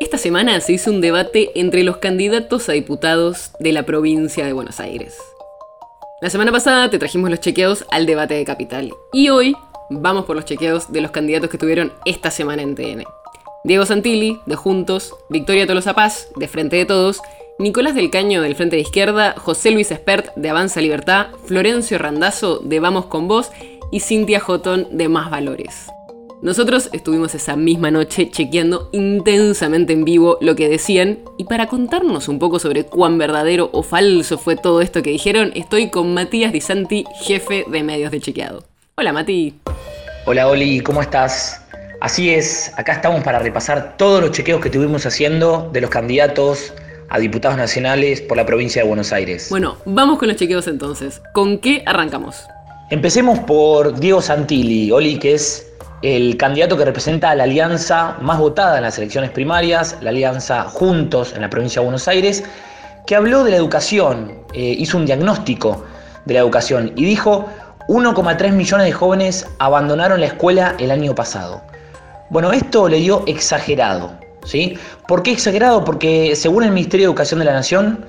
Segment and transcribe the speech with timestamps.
[0.00, 4.54] Esta semana se hizo un debate entre los candidatos a diputados de la provincia de
[4.54, 5.14] Buenos Aires.
[6.22, 9.54] La semana pasada te trajimos los chequeos al debate de Capital y hoy
[9.90, 13.04] vamos por los chequeos de los candidatos que tuvieron esta semana en TN.
[13.64, 17.20] Diego Santilli, de Juntos, Victoria Tolosa Paz, de Frente de Todos,
[17.58, 22.60] Nicolás del Caño, del Frente de Izquierda, José Luis Espert, de Avanza Libertad, Florencio Randazzo,
[22.60, 23.50] de Vamos con Vos
[23.92, 25.90] y Cintia Jotón, de Más Valores.
[26.42, 32.28] Nosotros estuvimos esa misma noche chequeando intensamente en vivo lo que decían y para contarnos
[32.28, 36.54] un poco sobre cuán verdadero o falso fue todo esto que dijeron, estoy con Matías
[36.54, 38.64] Di Santi, jefe de medios de chequeado.
[38.96, 39.60] Hola Mati.
[40.24, 41.62] Hola Oli, ¿cómo estás?
[42.00, 46.72] Así es, acá estamos para repasar todos los chequeos que estuvimos haciendo de los candidatos
[47.10, 49.48] a diputados nacionales por la provincia de Buenos Aires.
[49.50, 51.20] Bueno, vamos con los chequeos entonces.
[51.34, 52.36] ¿Con qué arrancamos?
[52.88, 55.69] Empecemos por Diego Santilli, Oli, que es
[56.02, 60.64] el candidato que representa a la alianza más votada en las elecciones primarias, la alianza
[60.64, 62.42] Juntos en la provincia de Buenos Aires,
[63.06, 65.84] que habló de la educación, eh, hizo un diagnóstico
[66.24, 67.48] de la educación y dijo
[67.88, 71.62] 1,3 millones de jóvenes abandonaron la escuela el año pasado.
[72.30, 74.12] Bueno, esto le dio exagerado.
[74.44, 74.78] ¿sí?
[75.06, 75.84] ¿Por qué exagerado?
[75.84, 78.06] Porque según el Ministerio de Educación de la Nación,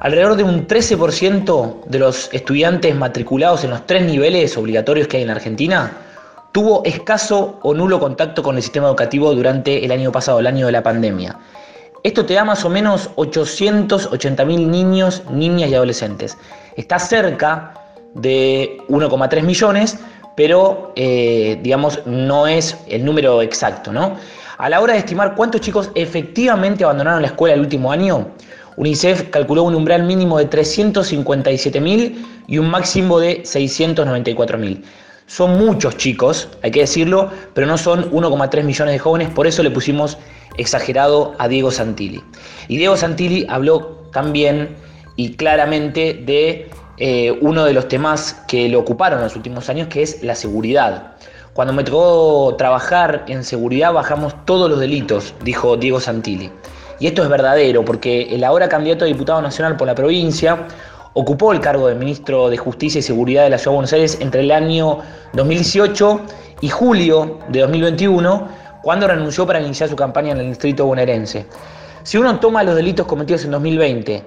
[0.00, 5.22] alrededor de un 13% de los estudiantes matriculados en los tres niveles obligatorios que hay
[5.22, 5.92] en la Argentina
[6.52, 10.66] tuvo escaso o nulo contacto con el sistema educativo durante el año pasado, el año
[10.66, 11.38] de la pandemia.
[12.02, 16.36] Esto te da más o menos 880.000 niños, niñas y adolescentes.
[16.76, 17.74] Está cerca
[18.14, 19.98] de 1,3 millones,
[20.36, 24.16] pero eh, digamos no es el número exacto, ¿no?
[24.56, 28.28] A la hora de estimar cuántos chicos efectivamente abandonaron la escuela el último año,
[28.76, 34.82] UNICEF calculó un umbral mínimo de 357.000 y un máximo de 694.000.
[35.30, 39.62] Son muchos chicos, hay que decirlo, pero no son 1,3 millones de jóvenes, por eso
[39.62, 40.18] le pusimos
[40.56, 42.20] exagerado a Diego Santilli.
[42.66, 44.74] Y Diego Santilli habló también
[45.14, 46.68] y claramente de
[46.98, 50.34] eh, uno de los temas que le ocuparon en los últimos años, que es la
[50.34, 51.12] seguridad.
[51.52, 56.50] Cuando me tocó trabajar en seguridad bajamos todos los delitos, dijo Diego Santilli.
[56.98, 60.66] Y esto es verdadero, porque el ahora candidato a diputado nacional por la provincia
[61.14, 64.18] ocupó el cargo de ministro de Justicia y Seguridad de la Ciudad de Buenos Aires
[64.20, 64.98] entre el año
[65.32, 66.20] 2018
[66.60, 68.48] y julio de 2021,
[68.82, 71.46] cuando renunció para iniciar su campaña en el distrito bonaerense.
[72.02, 74.24] Si uno toma los delitos cometidos en 2020,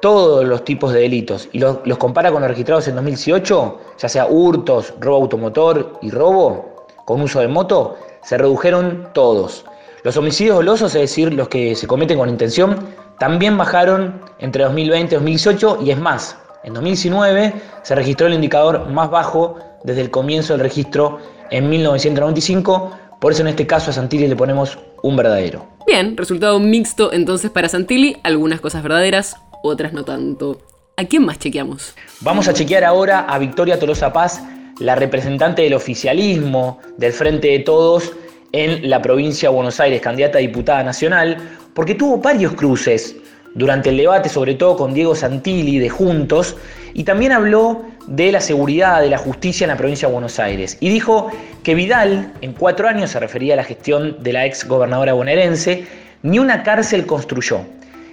[0.00, 4.08] todos los tipos de delitos, y los, los compara con los registrados en 2018, ya
[4.08, 9.64] sea hurtos, robo automotor y robo con uso de moto, se redujeron todos.
[10.02, 12.76] Los homicidios dolosos, es decir, los que se cometen con intención,
[13.18, 18.88] también bajaron entre 2020 y 2018 y es más, en 2019 se registró el indicador
[18.88, 21.18] más bajo desde el comienzo del registro
[21.50, 22.90] en 1995,
[23.20, 25.66] por eso en este caso a Santilli le ponemos un verdadero.
[25.86, 30.58] Bien, resultado mixto entonces para Santilli, algunas cosas verdaderas, otras no tanto.
[30.96, 31.94] ¿A quién más chequeamos?
[32.20, 34.42] Vamos a chequear ahora a Victoria Tolosa Paz,
[34.80, 38.12] la representante del oficialismo del Frente de Todos
[38.52, 41.36] en la provincia de Buenos Aires, candidata a diputada nacional,
[41.74, 43.16] porque tuvo varios cruces
[43.54, 46.56] durante el debate, sobre todo con Diego Santilli de Juntos,
[46.94, 50.76] y también habló de la seguridad, de la justicia en la provincia de Buenos Aires.
[50.80, 51.30] Y dijo
[51.62, 55.84] que Vidal, en cuatro años, se refería a la gestión de la ex gobernadora bonaerense,
[56.22, 57.60] ni una cárcel construyó.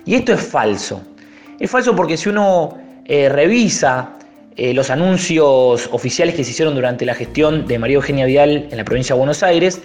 [0.06, 1.02] Y esto es falso.
[1.60, 4.18] Es falso porque si uno eh, revisa
[4.56, 8.78] eh, los anuncios oficiales que se hicieron durante la gestión de María Eugenia Vidal en
[8.78, 9.82] la provincia de Buenos Aires,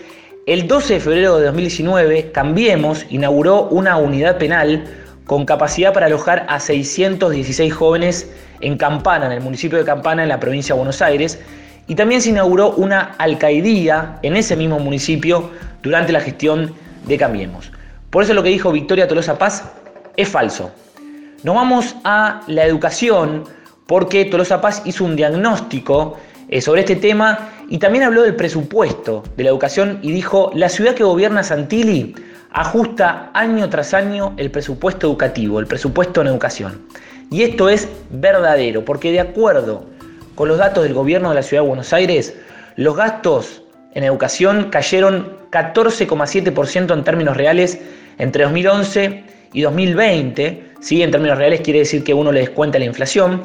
[0.49, 4.83] el 12 de febrero de 2019, Cambiemos inauguró una unidad penal
[5.27, 8.33] con capacidad para alojar a 616 jóvenes
[8.63, 11.39] en Campana, en el municipio de Campana, en la provincia de Buenos Aires.
[11.87, 15.51] Y también se inauguró una alcaidía en ese mismo municipio
[15.83, 16.75] durante la gestión
[17.07, 17.71] de Cambiemos.
[18.09, 19.71] Por eso lo que dijo Victoria Tolosa Paz
[20.17, 20.71] es falso.
[21.43, 23.45] Nos vamos a la educación
[23.87, 26.17] porque Tolosa Paz hizo un diagnóstico
[26.49, 30.69] eh, sobre este tema y también habló del presupuesto de la educación y dijo, la
[30.69, 32.15] ciudad que gobierna Santilli
[32.51, 36.81] ajusta año tras año el presupuesto educativo, el presupuesto en educación.
[37.31, 39.85] Y esto es verdadero, porque de acuerdo
[40.35, 42.35] con los datos del gobierno de la ciudad de Buenos Aires,
[42.77, 43.63] los gastos
[43.95, 47.81] en educación cayeron 14,7% en términos reales
[48.19, 51.03] entre 2011 y 2020, ¿sí?
[51.03, 53.43] En términos reales quiere decir que uno le descuenta la inflación.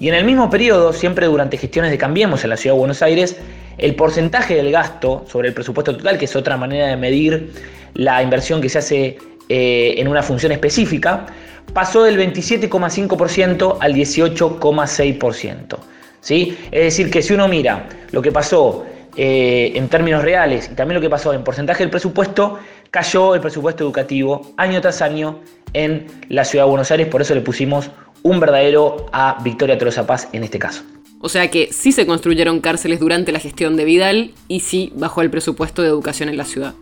[0.00, 3.02] Y en el mismo periodo, siempre durante gestiones de Cambiemos en la Ciudad de Buenos
[3.02, 3.36] Aires,
[3.76, 7.52] el porcentaje del gasto sobre el presupuesto total, que es otra manera de medir
[7.92, 9.18] la inversión que se hace
[9.50, 11.26] eh, en una función específica,
[11.74, 15.76] pasó del 27,5% al 18,6%.
[16.22, 16.56] ¿sí?
[16.70, 18.86] Es decir, que si uno mira lo que pasó
[19.16, 22.58] eh, en términos reales y también lo que pasó en porcentaje del presupuesto,
[22.90, 25.40] cayó el presupuesto educativo año tras año
[25.74, 27.90] en la ciudad de Buenos Aires, por eso le pusimos
[28.22, 30.82] un verdadero a Victoria Tolosa Paz en este caso.
[31.20, 35.20] O sea que sí se construyeron cárceles durante la gestión de Vidal y sí bajó
[35.22, 36.74] el presupuesto de educación en la ciudad.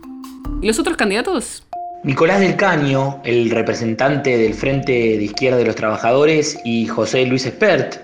[0.61, 1.63] ¿Y los otros candidatos?
[2.03, 7.45] Nicolás del Caño, el representante del Frente de Izquierda de los Trabajadores, y José Luis
[7.45, 7.97] Espert,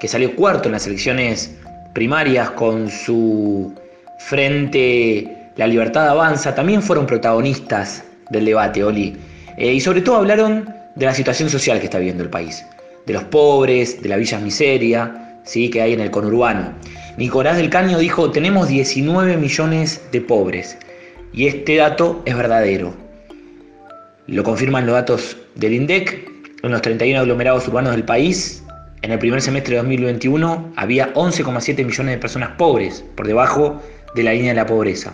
[0.00, 1.54] que salió cuarto en las elecciones
[1.92, 3.74] primarias con su
[4.20, 9.14] Frente La Libertad Avanza, también fueron protagonistas del debate, Oli.
[9.58, 12.64] Eh, y sobre todo hablaron de la situación social que está viviendo el país,
[13.06, 15.70] de los pobres, de la villa miseria, ¿sí?
[15.70, 16.72] que hay en el conurbano.
[17.18, 20.78] Nicolás del Caño dijo, tenemos 19 millones de pobres,
[21.32, 22.94] y este dato es verdadero.
[24.26, 26.30] Lo confirman los datos del INDEC.
[26.62, 28.62] En los 31 aglomerados urbanos del país,
[29.02, 33.82] en el primer semestre de 2021 había 11,7 millones de personas pobres, por debajo
[34.14, 35.12] de la línea de la pobreza,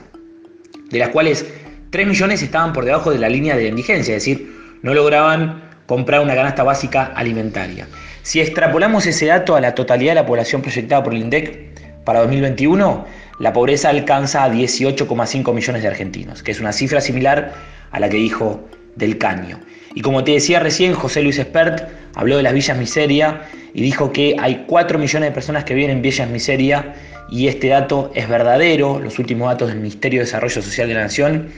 [0.91, 1.46] de las cuales
[1.88, 4.52] 3 millones estaban por debajo de la línea de la indigencia, es decir,
[4.82, 7.88] no lograban comprar una canasta básica alimentaria.
[8.23, 12.20] Si extrapolamos ese dato a la totalidad de la población proyectada por el INDEC para
[12.20, 13.06] 2021,
[13.40, 17.55] la pobreza alcanza a 18,5 millones de argentinos, que es una cifra similar
[17.90, 19.61] a la que dijo del Caño.
[19.94, 23.41] Y como te decía recién, José Luis Espert habló de las villas miseria
[23.73, 26.96] y dijo que hay 4 millones de personas que viven en villas miseria
[27.31, 29.00] y este dato es verdadero.
[29.00, 31.49] Los últimos datos del Ministerio de Desarrollo Social de la Nación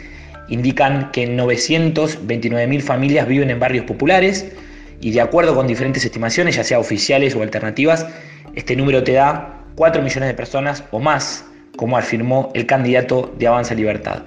[0.51, 4.53] indican que 929.000 familias viven en barrios populares
[5.01, 8.07] y de acuerdo con diferentes estimaciones, ya sea oficiales o alternativas,
[8.55, 13.47] este número te da 4 millones de personas o más, como afirmó el candidato de
[13.47, 14.25] Avanza Libertad.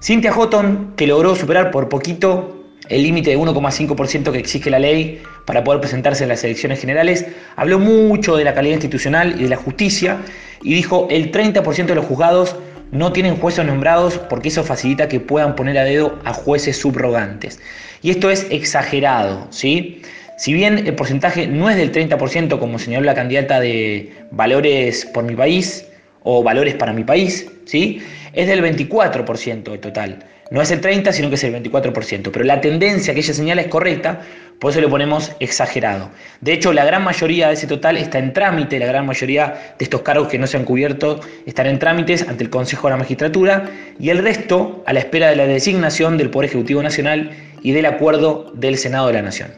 [0.00, 2.54] Cynthia Houghton, que logró superar por poquito
[2.88, 7.26] el límite de 1,5% que exige la ley para poder presentarse en las elecciones generales,
[7.56, 10.18] habló mucho de la calidad institucional y de la justicia
[10.62, 12.56] y dijo el 30% de los juzgados
[12.90, 17.60] no tienen jueces nombrados porque eso facilita que puedan poner a dedo a jueces subrogantes.
[18.02, 20.02] Y esto es exagerado, ¿sí?
[20.38, 25.24] Si bien el porcentaje no es del 30%, como señaló la candidata de Valores por
[25.24, 25.84] mi país
[26.22, 28.00] o Valores para mi país, ¿sí?
[28.32, 30.18] es del 24% de total.
[30.50, 32.30] No es el 30%, sino que es el 24%.
[32.32, 34.20] Pero la tendencia que ella señala es correcta,
[34.60, 36.10] por eso le ponemos exagerado.
[36.40, 39.84] De hecho, la gran mayoría de ese total está en trámite, la gran mayoría de
[39.84, 42.96] estos cargos que no se han cubierto están en trámites ante el Consejo de la
[42.98, 43.70] Magistratura
[44.00, 47.30] y el resto a la espera de la designación del Poder Ejecutivo Nacional
[47.62, 49.50] y del acuerdo del Senado de la Nación.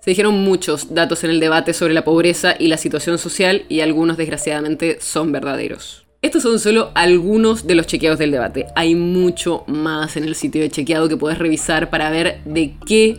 [0.00, 3.80] Se dijeron muchos datos en el debate sobre la pobreza y la situación social y
[3.80, 6.04] algunos desgraciadamente son verdaderos.
[6.20, 8.66] Estos son solo algunos de los chequeados del debate.
[8.76, 13.18] Hay mucho más en el sitio de chequeado que puedes revisar para ver de qué,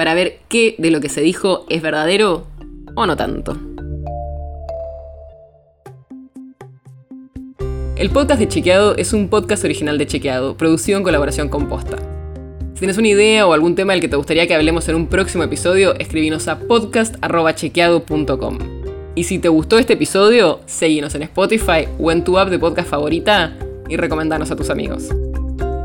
[0.00, 2.46] para ver qué de lo que se dijo es verdadero
[2.94, 3.58] o no tanto.
[7.96, 11.98] El podcast de Chequeado es un podcast original de Chequeado, producido en colaboración con Posta.
[12.72, 15.06] Si tienes una idea o algún tema del que te gustaría que hablemos en un
[15.06, 18.58] próximo episodio, escribinos a podcast.chequeado.com.
[19.16, 22.88] Y si te gustó este episodio, seguinos en Spotify o en tu app de podcast
[22.88, 23.54] favorita
[23.86, 25.10] y recomendanos a tus amigos.